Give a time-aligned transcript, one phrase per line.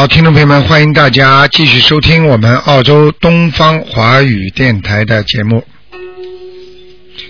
[0.00, 5.62] 好，听众朋友们，欢迎大家继续收听我们澳洲东方华语电台的节目。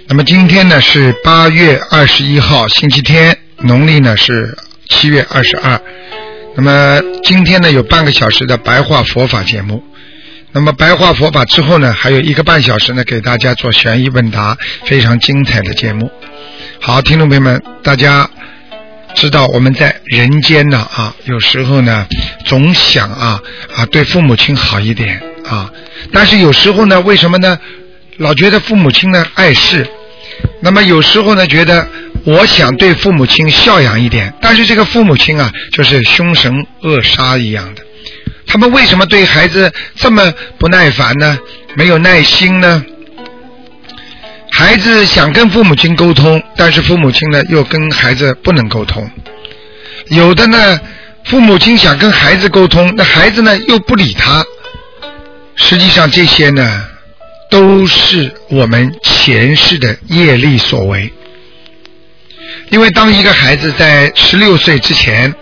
[0.06, 4.56] 那么今天呢是八月二十一号，星期天，农历呢是
[4.88, 5.80] 七月二十二。
[6.55, 9.82] 那么今天呢有半个小时的白话佛法节目。
[10.52, 16.09] 那么白话佛法之后呢，还有一个半小时呢，给大家做悬疑问答，非常精彩的节目。
[16.80, 18.30] 好，听众朋友们，大家。
[19.14, 22.06] 知道我们在人间呢啊，有时候呢
[22.46, 23.40] 总想啊
[23.74, 25.70] 啊对父母亲好一点啊，
[26.12, 27.58] 但是有时候呢，为什么呢？
[28.16, 29.86] 老觉得父母亲呢碍事，
[30.60, 31.86] 那么有时候呢觉得
[32.24, 37.82] 我想对父母亲孝养一点，但是这个父母亲啊就是凶神恶煞一样的，
[38.46, 41.38] 他们为什么对孩子这么不耐烦呢？
[41.74, 42.84] 没有耐心呢？
[44.51, 49.09] 孩子想跟父母亲沟通，但是父母亲呢又跟孩子不能沟通。
[50.09, 50.80] 有的呢，
[51.24, 54.45] 父母亲想跟孩子沟通，那孩子呢又不理他。
[55.54, 56.84] 实际上这些呢，
[57.51, 61.12] 都是我们前世的业力所为。
[62.71, 65.32] 因为当一个孩子在十六岁之前，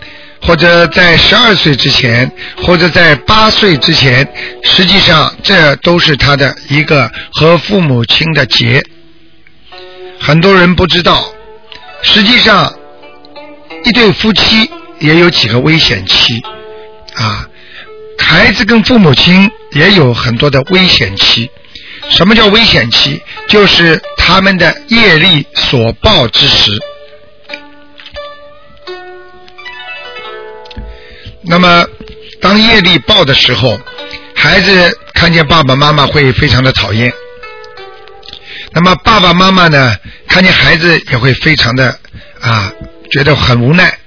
[0.41, 4.27] 或者在十二岁之前，或者在八岁之前，
[4.63, 8.83] 实际上这都是他的一个和父母亲的结。
[10.19, 11.33] 很多人不知道，
[12.01, 12.73] 实际上
[13.83, 16.41] 一对夫妻也有几个危险期
[17.15, 17.47] 啊，
[18.17, 21.49] 孩子跟父母亲也有很多的危险期。
[22.09, 23.21] 什么叫危险期？
[23.47, 26.71] 就是他们的业力所报之时。
[31.41, 31.85] 那么，
[32.41, 33.79] 当业力报的时候，
[34.33, 37.11] 孩子看见爸爸妈妈会非常的讨厌。
[38.71, 39.95] 那么爸爸妈妈呢，
[40.27, 41.99] 看见孩子也会非常的
[42.39, 42.71] 啊，
[43.11, 43.97] 觉得很无奈。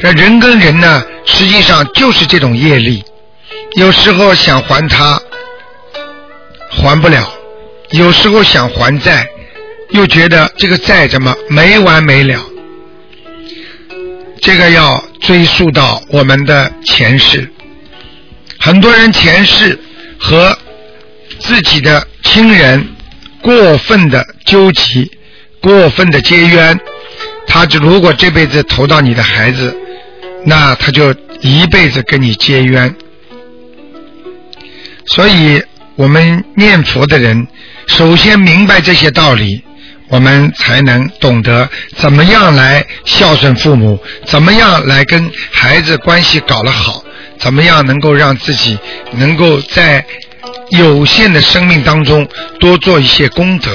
[0.00, 3.04] 那人跟人呢，实际上就是这种业力，
[3.76, 5.20] 有时候想还他，
[6.70, 7.22] 还不了；
[7.90, 9.28] 有时候想还债，
[9.90, 12.44] 又觉得这个债怎么没完没了。
[14.40, 17.48] 这个要追溯到我们的前世，
[18.58, 19.78] 很多人前世
[20.18, 20.58] 和
[21.38, 22.84] 自己的亲人。
[23.42, 25.10] 过分的纠集，
[25.60, 26.78] 过分的结冤，
[27.46, 29.76] 他就如果这辈子投到你的孩子，
[30.44, 32.94] 那他就一辈子跟你结冤。
[35.06, 35.60] 所以，
[35.96, 37.48] 我们念佛的人，
[37.88, 39.64] 首先明白这些道理，
[40.08, 47.02] 我们才能懂得怎么样来孝顺父母，怎么样来跟孩子关系搞得好，
[47.38, 48.78] 怎么样能够让自己
[49.16, 50.04] 能够在。
[50.72, 52.26] 有限的生命当中，
[52.58, 53.70] 多做一些功德。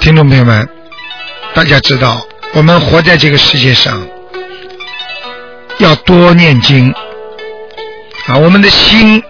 [0.00, 0.66] 听众朋友们，
[1.52, 4.02] 大家知道，我们活在这个世界上，
[5.80, 6.90] 要多念经
[8.26, 9.22] 啊，我们的心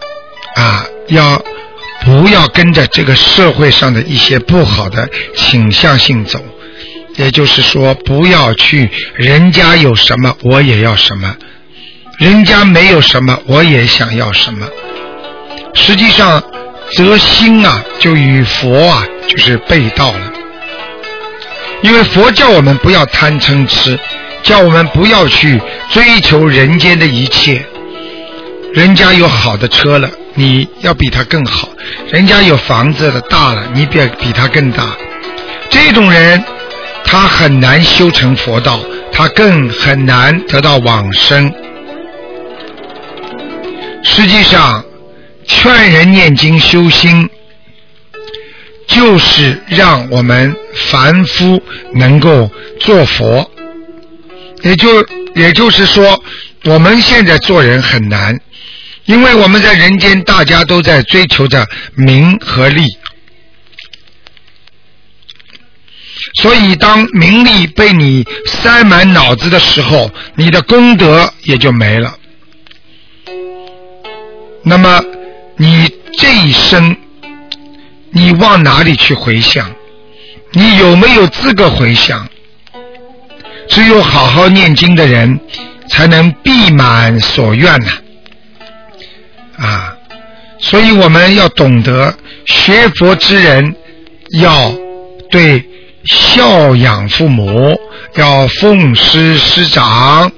[0.55, 1.45] 啊，要
[2.05, 6.41] 不要跟着这个社会上的一些不好的倾向性走？
[7.17, 11.37] 也就是说，不要去人家有什么，我也要什么。
[12.23, 14.65] 人家没有什么，我也想要什么。
[15.75, 16.41] 实际上，
[16.93, 20.33] 则心啊，就与佛啊，就是背道了。
[21.81, 23.99] 因为佛教我们不要贪嗔痴，
[24.45, 27.67] 叫我们不要去追求人间的一切。
[28.73, 31.71] 人家有好的车了，你要比他更好；
[32.09, 34.97] 人家有房子的大了，你别比他更大。
[35.69, 36.45] 这种人，
[37.05, 38.79] 他很难修成佛道，
[39.11, 41.53] 他更很难得到往生。
[44.15, 44.85] 实际上，
[45.47, 47.31] 劝人念经修心，
[48.87, 51.63] 就是让我们凡夫
[51.95, 53.51] 能够做佛。
[54.63, 55.03] 也就
[55.35, 56.23] 也就是说，
[56.65, 58.39] 我们现在做人很难，
[59.07, 62.85] 因为我们在人间，大家都在追求着名和利，
[66.35, 72.19] 所以当名利被你塞满脑子的时候，你的功德也就没了。
[74.65, 75.05] 那么，
[75.57, 76.97] 你这一生，
[78.11, 79.71] 你往哪里去回向？
[80.53, 82.29] 你有没有资格回向？
[83.69, 85.41] 只有好好念经的人，
[85.89, 87.91] 才能必满所愿呐！
[89.57, 89.97] 啊，
[90.59, 92.15] 所以我们要懂得
[92.47, 93.75] 学佛之人
[94.41, 94.73] 要
[95.31, 95.65] 对
[96.05, 97.75] 孝养父母，
[98.17, 100.31] 要奉师师长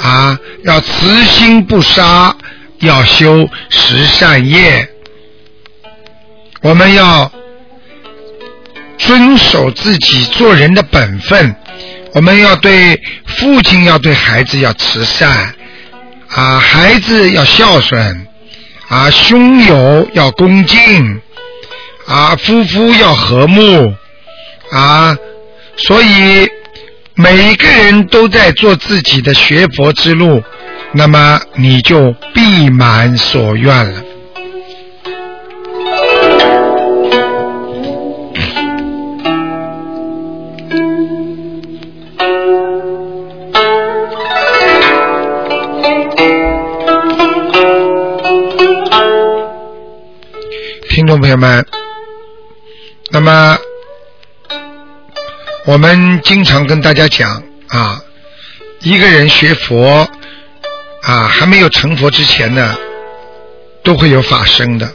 [0.00, 2.36] 啊，要慈心不杀，
[2.80, 4.88] 要修十善业。
[6.62, 7.30] 我们要
[8.98, 11.54] 遵守自己做人的本分，
[12.12, 15.54] 我们要对父亲要对孩子要慈善。
[16.28, 18.26] 啊，孩子要孝顺。
[18.88, 21.20] 啊，兄友要恭敬。
[22.06, 23.94] 啊，夫妇要和睦。
[24.70, 25.16] 啊，
[25.76, 26.48] 所以
[27.14, 30.42] 每个人都在做自己的学佛之路，
[30.98, 34.02] 那么你就必满所愿了。
[50.88, 51.66] 听众朋友们，
[53.10, 53.58] 那么
[55.66, 58.00] 我们经常跟大家讲啊，
[58.80, 60.08] 一个人学佛
[61.06, 62.76] 啊，还没有成佛之前呢，
[63.84, 64.92] 都会有法身的。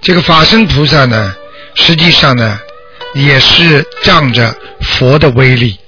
[0.00, 1.34] 这个法身菩萨呢，
[1.74, 2.58] 实际上呢，
[3.14, 5.78] 也是仗着佛的威力。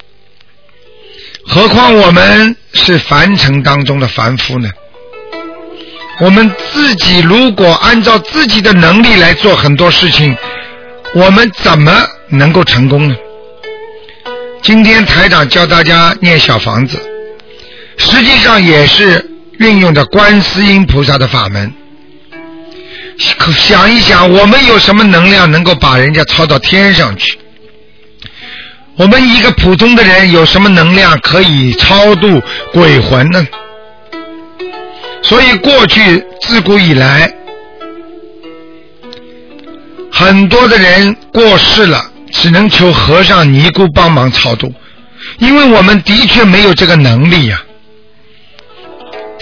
[1.46, 4.70] 何况我们是凡尘当中的凡夫呢？
[6.20, 10.36] 我们自己如果按照自己的能力来做很多事情，
[11.14, 13.16] 我们怎么能够成功呢？
[14.62, 16.98] 今天台长教大家念小房子，
[18.14, 19.28] 实际上也是
[19.58, 21.72] 运用的观世音菩萨的法门。
[23.18, 27.36] 想一想，我们有什么能量能够把人家抄到天上去？
[28.96, 32.40] 我们一个普通的人有什么能量可以超度
[32.72, 33.44] 鬼魂呢？
[35.22, 37.34] 所以过去自古以来，
[40.12, 44.72] 很多的人过世了，只能求和尚尼姑帮忙超度，
[45.38, 47.60] 因为我们的确没有这个能力呀。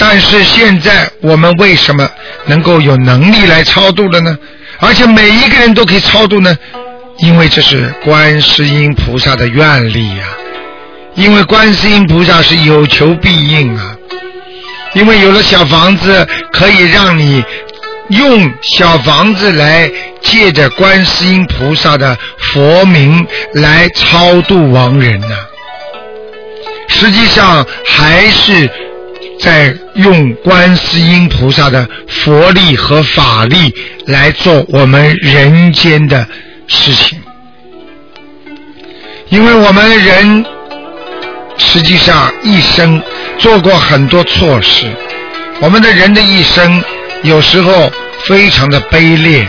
[0.05, 2.11] 但是现在我们为什么
[2.47, 4.37] 能够有能力来超度了呢？
[4.81, 6.59] 而且每一个人都可以超度呢？
[7.19, 10.25] 因为这是观世音菩萨的愿力呀。
[11.15, 13.95] 因为观世音菩萨是有求必应啊。
[14.95, 17.45] 因为有了小房子，可以让你
[18.09, 19.89] 用小房子来
[20.21, 25.37] 借着观世音菩萨的佛名来超度亡人呢。
[26.89, 28.69] 实际上还是
[29.43, 33.75] 在用观世音菩萨的佛力和法力
[34.07, 36.27] 来做我们人间的
[36.67, 37.21] 事情。
[39.29, 40.45] 因为我们人
[41.59, 43.03] 实际上一生。
[43.39, 44.87] 做过很多错事，
[45.59, 46.85] 我们的人的一生
[47.23, 47.91] 有时候
[48.23, 49.45] 非常的卑劣，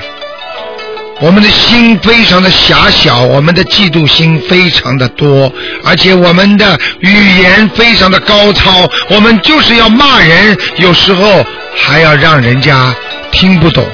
[1.24, 5.50] 我们的心非常的狭小，我们的嫉妒心非常的多，
[5.86, 11.46] 而且我们的语言非常的高超，我们就是要骂人，有时候
[11.78, 12.94] 还要让人家
[13.32, 13.88] 听不懂，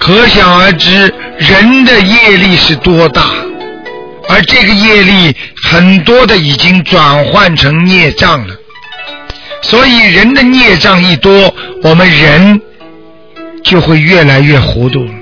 [0.00, 3.22] 可想而知人的业力是多大。
[4.28, 8.54] 而这个业力很多的已经转换成孽障了，
[9.62, 12.60] 所以人的孽障一多，我们人
[13.62, 15.12] 就会越来越糊涂了。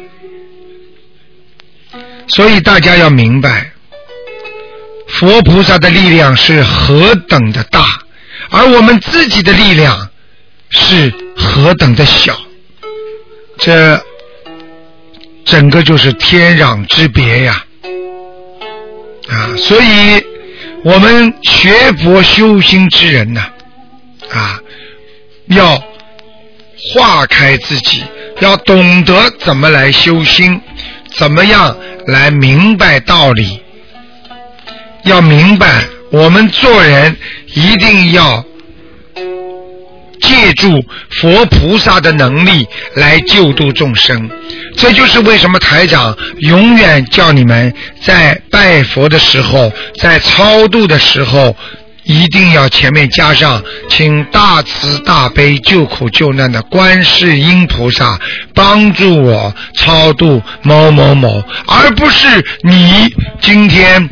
[2.28, 3.72] 所以大家要明白，
[5.08, 8.00] 佛菩萨的力量是何等的大，
[8.50, 10.08] 而我们自己的力量
[10.70, 12.38] 是何等的小，
[13.58, 14.00] 这
[15.44, 17.64] 整个就是天壤之别呀。
[19.28, 20.24] 啊，所以
[20.84, 21.70] 我们学
[22.02, 23.44] 佛修心之人呢，
[24.30, 24.60] 啊，
[25.46, 25.82] 要
[26.94, 28.04] 化开自己，
[28.40, 30.60] 要懂得怎么来修心，
[31.16, 33.60] 怎么样来明白道理，
[35.04, 37.16] 要明白我们做人
[37.54, 38.44] 一定要。
[40.20, 44.28] 借助佛菩萨的能力来救度众生，
[44.76, 47.72] 这就是为什么台长永远叫你们
[48.02, 51.56] 在拜佛的时候，在超度的时候，
[52.08, 58.18] 一定要前面加上请大慈大悲救苦救难的观世音菩萨
[58.54, 62.26] 帮助我超度某某某，而不是
[62.62, 64.08] 你今天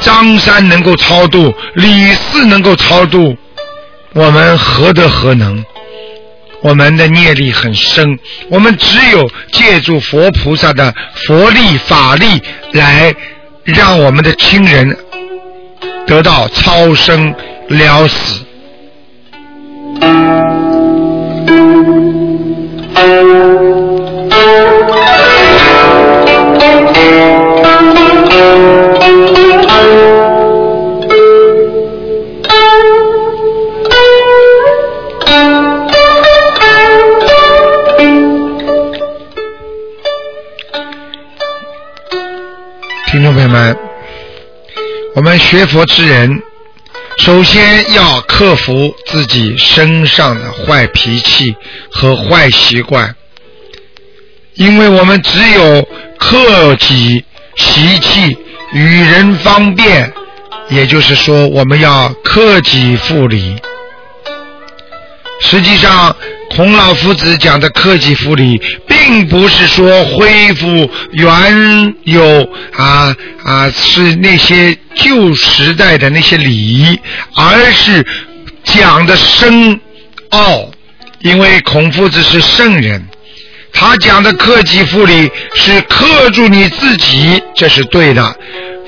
[0.00, 3.36] 张三能够超度，李四能够超度。
[4.12, 5.64] 我们何德何能？
[6.62, 8.20] 我们的业力很深，
[8.50, 10.94] 我们只有借助佛菩萨的
[11.26, 12.40] 佛力法力
[12.72, 13.12] 来
[13.64, 14.96] 让我们的亲人
[16.06, 17.34] 得到超生
[17.68, 18.44] 了死。
[45.14, 46.42] 我们学佛之人，
[47.18, 51.54] 首先要克服自己身上的坏脾气
[51.90, 53.14] 和坏习惯，
[54.54, 55.86] 因为我们只有
[56.18, 57.22] 克己
[57.56, 58.38] 习气，
[58.72, 60.10] 与人方便，
[60.70, 63.56] 也就是说，我们要克己复礼。
[65.42, 66.16] 实际上，
[66.54, 77.00] 孔老夫子讲的克己复礼，并不是说恢复原有啊啊是那些旧时代的那些礼仪，
[77.34, 78.06] 而是
[78.64, 79.80] 讲的深
[80.30, 80.70] 奥。
[81.20, 83.06] 因为孔夫子是圣人，
[83.72, 88.36] 他讲的克己复礼是克住你自己，这是对的。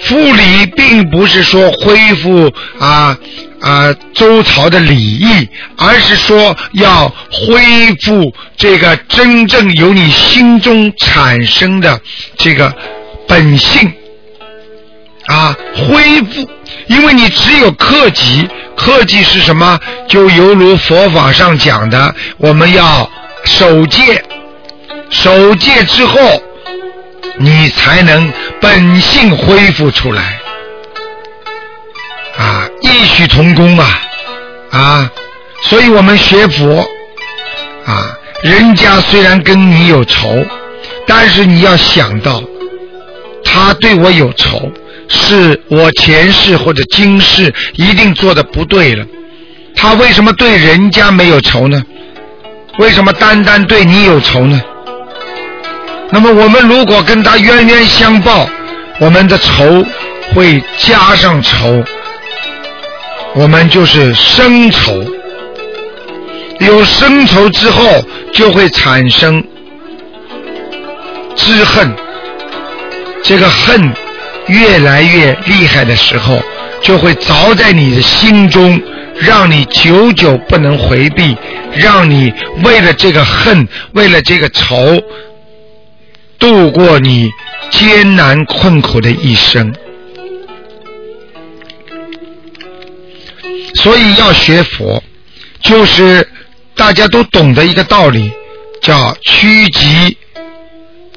[0.01, 3.17] 复礼并不是说恢复啊
[3.65, 7.63] 啊周朝的礼仪，而是说要恢
[8.03, 11.99] 复这个真正由你心中产生的
[12.37, 12.73] 这个
[13.27, 13.91] 本性
[15.27, 16.49] 啊，恢复，
[16.89, 19.81] 因为你只有克己，克己是什么？
[20.07, 23.11] 就犹如佛法上讲的，我们要
[23.45, 24.23] 守戒，
[25.11, 26.21] 守戒之后。
[27.37, 30.39] 你才能本性恢复出来，
[32.39, 34.01] 啊，异曲同工啊，
[34.71, 35.11] 啊，
[35.63, 36.89] 所以我们学佛，
[37.85, 40.45] 啊，人家虽然跟你有仇，
[41.05, 42.41] 但是你要想到，
[43.45, 44.71] 他对我有仇，
[45.09, 49.05] 是我前世或者今世一定做的不对了。
[49.75, 51.83] 他为什么对人家没有仇呢？
[52.79, 54.61] 为什么单单对你有仇呢？
[56.11, 58.49] 那么我们如果跟他冤冤相报，
[59.01, 59.85] 我们的仇
[60.33, 61.83] 会加上仇，
[63.35, 65.05] 我们就是生仇。
[66.61, 69.43] 有生仇之后，就会产生
[71.35, 71.93] 知恨。
[73.23, 73.93] 这个恨
[74.47, 76.41] 越来越厉害的时候，
[76.81, 78.81] 就会凿在你的心中，
[79.19, 81.37] 让你久久不能回避，
[81.75, 85.03] 让你为了这个恨，为了这个仇。
[86.39, 87.31] 度过你
[87.71, 89.75] 艰难困苦的一生，
[93.75, 95.03] 所以要学佛，
[95.63, 96.27] 就是
[96.75, 98.33] 大家都懂得一个道理，
[98.81, 100.17] 叫趋吉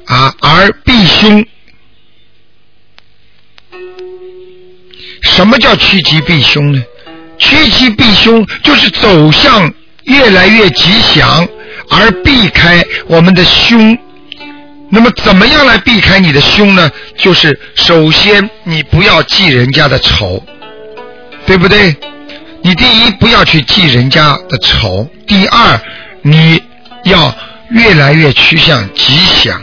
[0.06, 1.44] 啊而避凶。
[5.22, 6.82] 什么叫趋吉避凶呢？
[7.38, 9.72] 趋吉避凶就是走向
[10.04, 11.46] 越来越吉祥，
[11.90, 13.96] 而避开我们的凶。
[14.90, 16.90] 那么怎么样来避开你的凶呢？
[17.16, 20.42] 就是首先你不要记人家的仇，
[21.46, 21.94] 对不对？
[22.68, 25.80] 你第一不要去记人家的仇，第二
[26.20, 26.62] 你
[27.04, 27.34] 要
[27.70, 29.58] 越来越趋向吉祥。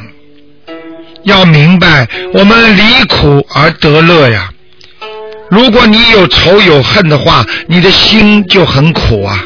[1.21, 4.50] 要明白，我们离苦而得乐呀。
[5.51, 9.39] 如果你有仇有恨的话，你的心就很苦啊。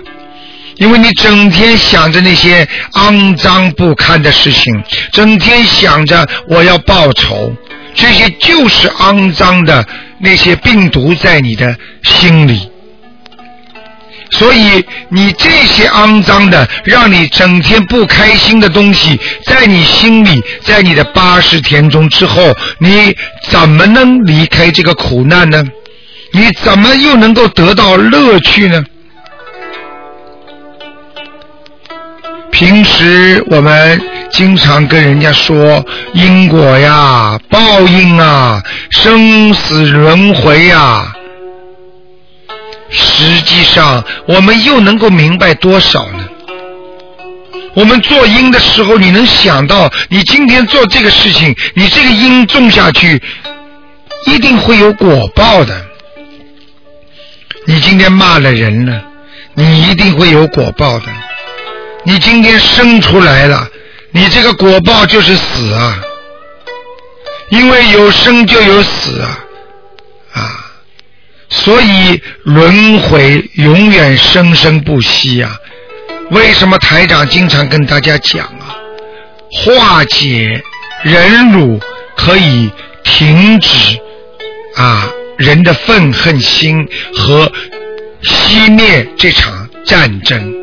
[0.77, 4.73] 因为你整天想着那些肮脏不堪的事情，
[5.11, 7.53] 整天想着我要报仇，
[7.93, 9.85] 这些就是肮脏的
[10.21, 12.71] 那些病毒在你的心里。
[14.31, 23.15] 所以你这些肮脏的，让你整天不开心的东西，在你心里，在你的八十田中之后，你
[23.49, 25.63] 怎么能离开这个苦难呢？
[26.31, 28.83] 你怎么又能够得到乐趣呢？
[32.51, 35.83] 平时我们经常跟人家说
[36.13, 41.13] 因果呀、报应啊、生死轮回呀，
[42.89, 46.27] 实际上我们又能够明白多少呢？
[47.75, 53.21] 我们做因的时候，你能想到你今天做这个事情，你这个因种下去，
[54.25, 55.85] 一定会有果报的。
[57.65, 59.01] 你今天骂了人了，
[59.53, 61.05] 你一定会有果报的。
[62.03, 63.67] 你今天生出来了，
[64.11, 66.01] 你这个果报就是死啊！
[67.49, 69.39] 因为有生就有死啊，
[71.49, 75.51] 所以轮回永远生生不息啊！
[76.31, 78.77] 为什么台长经常跟大家讲啊？
[79.51, 80.61] 化解
[81.03, 81.79] 忍辱
[82.15, 82.69] 可以
[83.03, 83.99] 停止
[84.75, 87.51] 啊人的愤恨心和
[88.21, 90.53] 熄灭这场战争，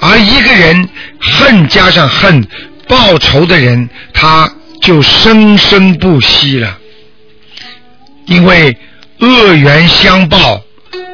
[0.00, 0.88] 而一个人
[1.20, 2.44] 恨加上恨
[2.88, 6.78] 报仇的人，他就生生不息了，
[8.26, 8.76] 因为
[9.20, 10.60] 恶缘相报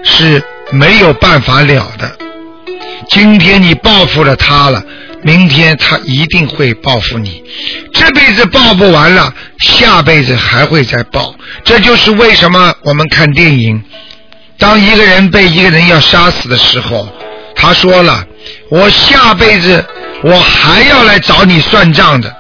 [0.05, 0.43] 是
[0.73, 2.17] 没有办法了的。
[3.09, 4.83] 今天你报复了他了。
[5.23, 7.45] 明天他一定会报复你，
[7.93, 11.35] 这辈子报不完了，下辈子还会再报。
[11.63, 13.85] 这就是为什么我们看电影，
[14.57, 17.07] 当一个人被一个人要杀死的时候，
[17.55, 18.25] 他说了
[18.73, 19.85] ：“我下辈子
[20.23, 22.35] 我还要来找你算账的。”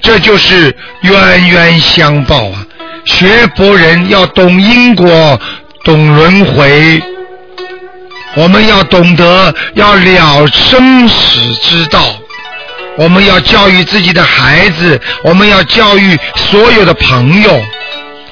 [0.00, 2.64] 这就是冤冤相报啊！
[3.08, 5.40] 学佛人要懂因果，
[5.82, 7.02] 懂轮回。
[8.36, 12.04] 我们要懂得要了生死之道，
[12.96, 17.60] 我们要教育自己的孩子，我们要教育所有的朋友，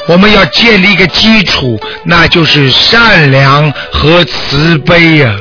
[0.06, 5.34] 我们要建立一个基础，那就是善良和慈悲呀。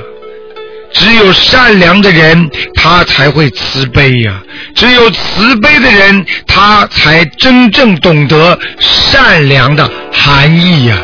[0.98, 4.32] 只有善良的人，他才会慈悲呀；
[4.74, 10.98] 只有慈悲的人，他才真正懂得善良的含义呀。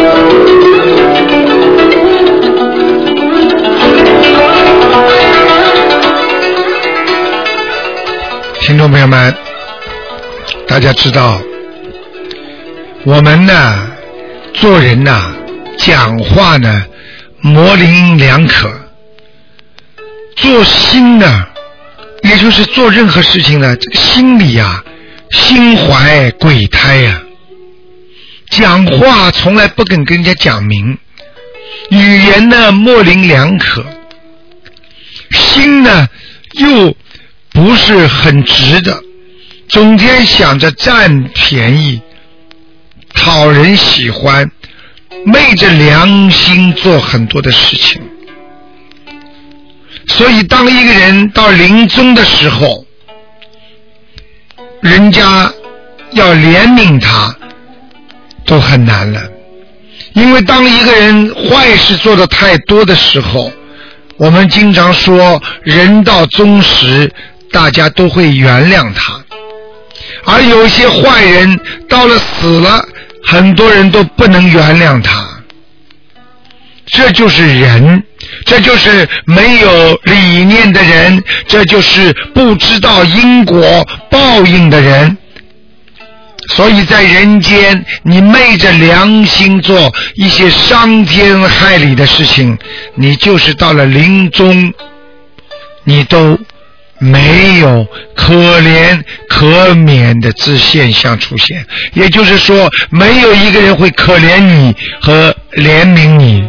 [8.64, 9.36] 听众朋友们，
[10.66, 11.38] 大家知道，
[13.04, 13.90] 我们呢，
[14.54, 15.34] 做人呐，
[15.76, 16.86] 讲话呢，
[17.42, 18.72] 模棱两可，
[20.36, 21.46] 做心呢。
[22.22, 24.82] 也就是做任何事情呢，这个心里呀，
[25.30, 27.20] 心怀鬼胎呀，
[28.48, 30.96] 讲话从来不肯跟人家讲明，
[31.90, 33.84] 语言呢模棱两可，
[35.32, 36.08] 心呢
[36.52, 36.96] 又
[37.54, 39.00] 不是很直的，
[39.68, 42.02] 整天想着占便宜，
[43.14, 44.50] 讨人喜欢，
[45.24, 48.02] 昧着良心做很多的事情。
[50.08, 52.84] 所以，当一个人到临终的时候，
[54.82, 55.50] 人家
[56.10, 57.34] 要怜悯他，
[58.44, 59.22] 都很难了。
[60.14, 63.52] 因为当一个人坏事做的太多的时候，
[64.16, 67.10] 我们经常说人到终时，
[67.54, 69.22] 大家都会原谅他；
[70.24, 72.84] 而有些坏人到了死了，
[73.22, 75.24] 很多人都不能原谅他。
[76.86, 78.02] 这就是人。
[78.44, 85.16] 这就是没有理念的人，这就是不知道因果报应的人。
[86.48, 92.58] 所以在人间，你昧着良心做一些伤天害理的事情，
[92.94, 94.72] 你就是到了临终，
[95.84, 96.38] 你都
[97.04, 101.64] 没有可怜可悯的之现象出现。
[101.92, 106.48] 也就是说，没有一个人会可怜你和怜悯你。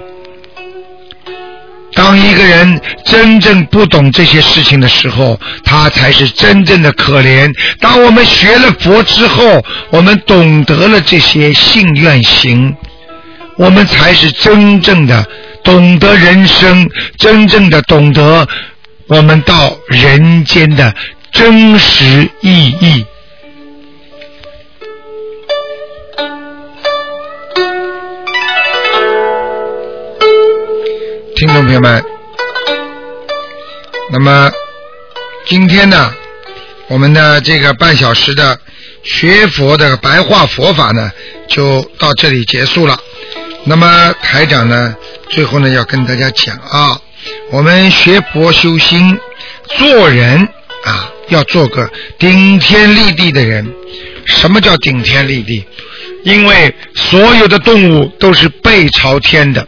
[1.94, 7.50] 当一个人真正不懂这些事情的时候，他才是真正的可怜。
[7.80, 12.76] 当我们学了佛之后，我们懂得了这些信愿行，
[13.58, 15.26] 我们才是真正的
[15.64, 18.46] 懂得人生，真正的懂得
[19.08, 20.92] 我们到人间的
[21.32, 23.06] 真实意义。
[31.36, 32.04] 听众朋友们，
[34.12, 34.52] 那么
[35.46, 36.12] 今天呢，
[36.88, 38.60] 我们的这个半小时的
[39.04, 41.12] 学佛的白话佛法呢，
[41.48, 42.98] 就到这里结束了。
[43.66, 44.96] 那么台长呢，
[45.30, 47.00] 最后呢要跟大家讲啊，
[47.56, 49.18] 我们学佛修心，
[49.78, 50.46] 做人
[50.84, 51.90] 啊，要做个
[52.20, 53.66] 顶天立地的人。
[54.26, 55.66] 什么叫顶天立地？
[56.26, 59.66] 因为所有的动物都是背朝天的。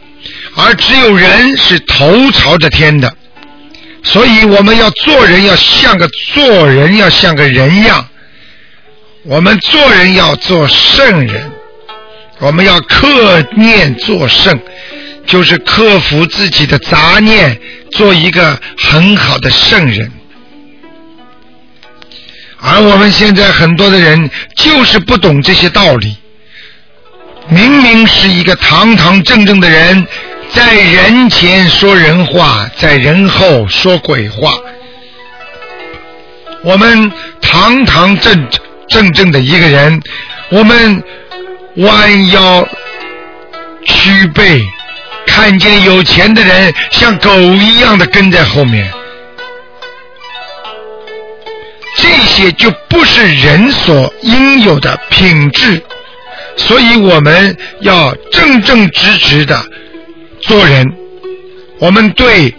[0.54, 3.10] 而只有人是头朝着天的，
[4.02, 8.06] 所以我们要做人要像个做人要像个人样，
[9.22, 11.50] 我们做人要做圣人，
[12.38, 14.60] 我们要克念做圣，
[15.28, 17.60] 就是克服自己的杂念，
[17.92, 20.10] 做一个很好的圣人。
[22.60, 26.16] 而我们现在很多的人就是不懂这些道理，
[27.48, 30.04] 明明是一个堂堂正正的人。
[30.50, 34.54] 在人前说人话，在人后说鬼话。
[36.64, 37.12] 我们
[37.42, 38.48] 堂堂正
[38.88, 40.02] 正正的一个人，
[40.48, 41.04] 我们
[41.76, 42.66] 弯腰
[43.84, 44.66] 屈背，
[45.28, 48.90] 看见有钱的人像狗一样的跟在后面，
[51.96, 55.80] 这些就不是人所应有的品质，
[56.56, 59.62] 所以我们要正正直直的
[60.40, 60.84] 做人，
[61.78, 62.52] 我们对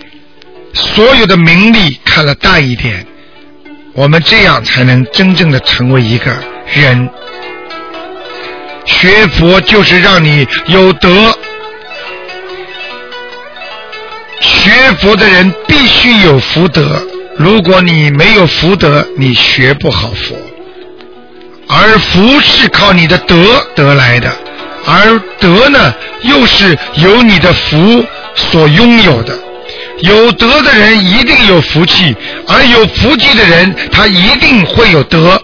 [0.73, 3.05] 所有的名利看了淡一点。
[3.93, 6.31] 我们这样才能真正的成为一个
[6.73, 7.09] 人。
[8.85, 11.37] 学佛就是让你有德，
[14.69, 17.01] 学佛的人必须有福德。
[17.37, 20.35] 如果你没有福德，你学不好佛。
[21.67, 23.35] 而福是靠你的德
[23.75, 24.31] 得来的，
[24.85, 28.05] 而德呢，又是由你的福
[28.35, 29.33] 所拥有的。
[30.01, 32.15] 有德的人一定有福气，
[32.47, 35.41] 而有福气的人他一定会有德。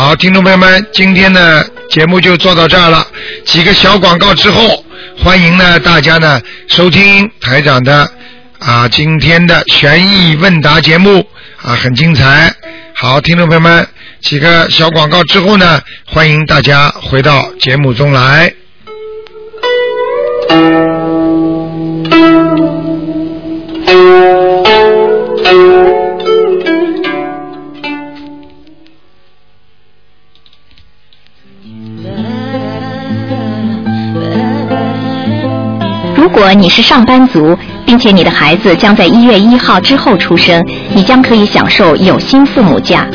[0.00, 3.06] 好，听众朋友们，今天呢节目就做到这儿了。
[3.44, 4.82] 几个小广告之后，
[5.18, 8.10] 欢迎呢大家呢收听台长的
[8.58, 11.28] 啊今天的悬疑问答节目
[11.60, 12.50] 啊很精彩。
[12.96, 13.86] 好，听众朋友们，
[14.22, 18.50] 几个小广告之后呢，欢迎大家回到节目中来。
[36.20, 37.56] 如果你是上班族，
[37.86, 40.62] 并且你的孩子将在一月一号之后出生，
[40.94, 43.06] 你将可以享受有薪父母假。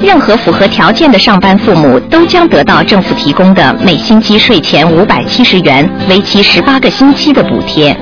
[0.00, 7.96] 任何符合条件的上班父母都将得到政府提供的每星期税前五百七十元、为期十八个星期的补贴。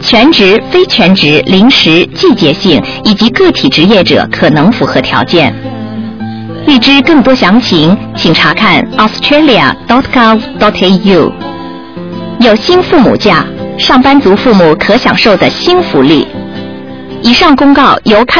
[0.00, 5.54] 全职、非全职、临时、季节性以及个体职业者可能符合条件。
[6.66, 11.47] 欲知更多详情，请查看 australia.gov.au。
[12.40, 13.44] 有新父母假，
[13.76, 16.26] 上班族父母可享受的新福利。
[17.20, 18.36] 以上公告由看。